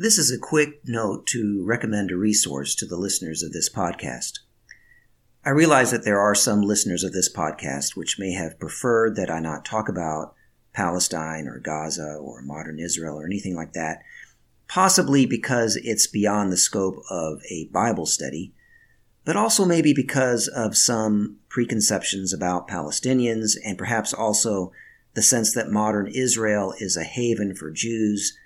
[0.00, 4.38] This is a quick note to recommend a resource to the listeners of this podcast.
[5.44, 9.28] I realize that there are some listeners of this podcast which may have preferred that
[9.28, 10.36] I not talk about
[10.72, 14.04] Palestine or Gaza or modern Israel or anything like that,
[14.68, 18.54] possibly because it's beyond the scope of a Bible study,
[19.24, 24.70] but also maybe because of some preconceptions about Palestinians and perhaps also
[25.14, 28.38] the sense that modern Israel is a haven for Jews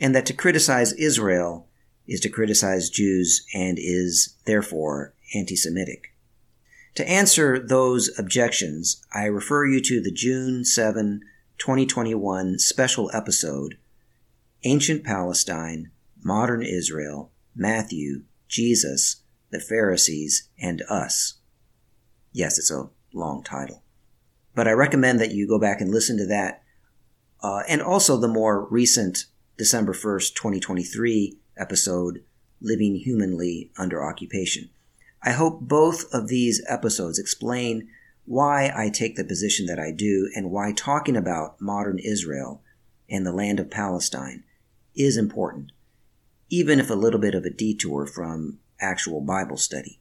[0.00, 1.68] and that to criticize Israel
[2.06, 6.14] is to criticize Jews and is therefore anti Semitic.
[6.96, 11.22] To answer those objections, I refer you to the June 7,
[11.58, 13.78] 2021 special episode
[14.64, 15.90] Ancient Palestine,
[16.22, 21.34] Modern Israel, Matthew, Jesus, the Pharisees, and Us.
[22.32, 23.82] Yes, it's a long title.
[24.54, 26.62] But I recommend that you go back and listen to that,
[27.42, 29.26] uh, and also the more recent
[29.56, 32.24] December 1st, 2023 episode,
[32.60, 34.70] Living Humanly Under Occupation.
[35.22, 37.88] I hope both of these episodes explain
[38.24, 42.62] why I take the position that I do and why talking about modern Israel
[43.08, 44.42] and the land of Palestine
[44.96, 45.70] is important,
[46.50, 50.00] even if a little bit of a detour from actual Bible study.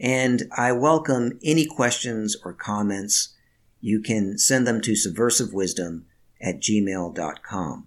[0.00, 3.34] And I welcome any questions or comments.
[3.80, 6.02] You can send them to subversivewisdom
[6.42, 7.86] at gmail.com.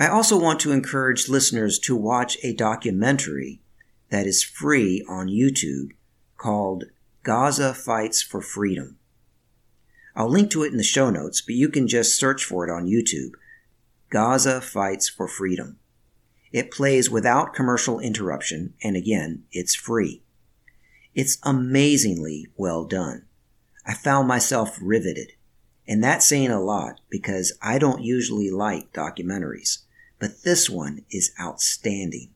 [0.00, 3.60] I also want to encourage listeners to watch a documentary
[4.08, 5.90] that is free on YouTube
[6.38, 6.84] called
[7.22, 8.96] Gaza Fights for Freedom.
[10.16, 12.72] I'll link to it in the show notes, but you can just search for it
[12.72, 13.32] on YouTube.
[14.08, 15.78] Gaza Fights for Freedom.
[16.50, 20.22] It plays without commercial interruption, and again, it's free.
[21.14, 23.26] It's amazingly well done.
[23.86, 25.32] I found myself riveted.
[25.86, 29.80] And that's saying a lot because I don't usually like documentaries,
[30.20, 32.30] but this one is outstanding.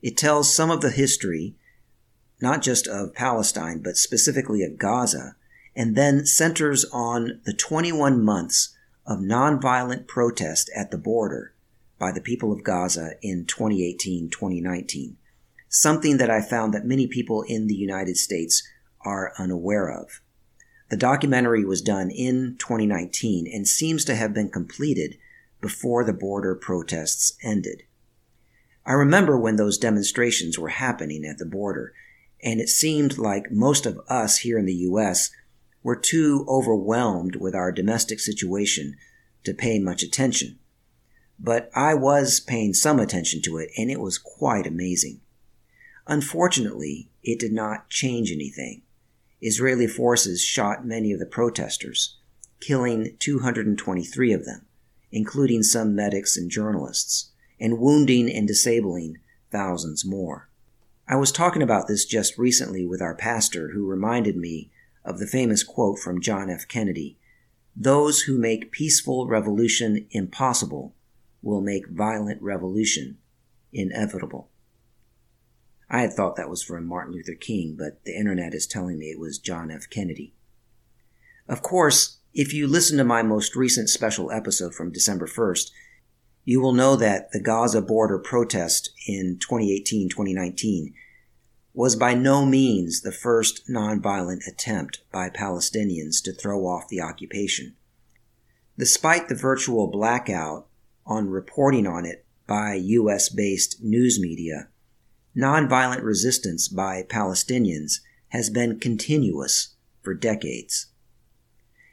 [0.00, 1.56] It tells some of the history,
[2.40, 5.36] not just of Palestine, but specifically of Gaza,
[5.76, 8.74] and then centers on the 21 months
[9.06, 11.52] of nonviolent protest at the border
[11.98, 15.16] by the people of Gaza in 2018 2019,
[15.68, 18.66] something that I found that many people in the United States
[19.04, 20.20] are unaware of.
[20.90, 25.16] The documentary was done in 2019 and seems to have been completed
[25.60, 27.82] before the border protests ended.
[28.86, 31.92] I remember when those demonstrations were happening at the border,
[32.42, 35.30] and it seemed like most of us here in the U.S.
[35.82, 38.96] were too overwhelmed with our domestic situation
[39.44, 40.58] to pay much attention.
[41.38, 45.20] But I was paying some attention to it, and it was quite amazing.
[46.06, 48.82] Unfortunately, it did not change anything.
[49.40, 52.16] Israeli forces shot many of the protesters,
[52.60, 54.66] killing 223 of them,
[55.12, 59.18] including some medics and journalists and wounding and disabling
[59.50, 60.48] thousands more.
[61.06, 64.70] I was talking about this just recently with our pastor, who reminded me
[65.04, 66.68] of the famous quote from John F.
[66.68, 67.18] Kennedy
[67.74, 70.94] Those who make peaceful revolution impossible
[71.42, 73.18] will make violent revolution
[73.72, 74.50] inevitable.
[75.88, 79.06] I had thought that was from Martin Luther King, but the internet is telling me
[79.06, 79.90] it was John F.
[79.90, 80.32] Kennedy.
[81.50, 85.72] Of course, if you listen to my most recent special episode from December 1st,
[86.44, 90.94] you will know that the Gaza border protest in 2018 2019
[91.74, 97.74] was by no means the first nonviolent attempt by Palestinians to throw off the occupation.
[98.78, 100.68] Despite the virtual blackout
[101.04, 103.28] on reporting on it by U.S.
[103.28, 104.68] based news media,
[105.36, 107.94] nonviolent resistance by Palestinians
[108.28, 110.89] has been continuous for decades.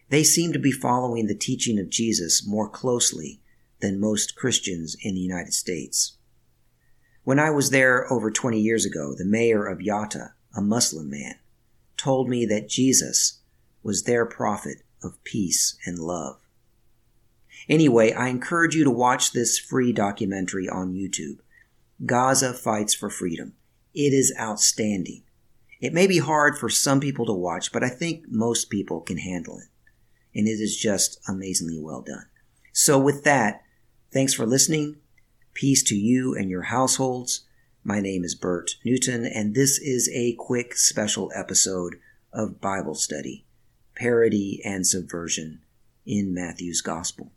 [0.09, 3.41] They seem to be following the teaching of Jesus more closely
[3.79, 6.17] than most Christians in the United States.
[7.23, 11.35] When I was there over 20 years ago, the mayor of Yatta, a Muslim man,
[11.97, 13.41] told me that Jesus
[13.83, 16.39] was their prophet of peace and love.
[17.67, 21.39] Anyway, I encourage you to watch this free documentary on YouTube.
[22.05, 23.53] Gaza Fights for Freedom.
[23.93, 25.23] It is outstanding.
[25.81, 29.17] It may be hard for some people to watch, but I think most people can
[29.17, 29.67] handle it.
[30.37, 32.27] And it is just amazingly well done.
[32.71, 33.63] So with that,
[34.11, 34.97] Thanks for listening.
[35.53, 37.41] Peace to you and your households.
[37.83, 41.95] My name is Bert Newton, and this is a quick special episode
[42.31, 43.45] of Bible Study,
[43.95, 45.61] Parody and Subversion
[46.05, 47.31] in Matthew's Gospel.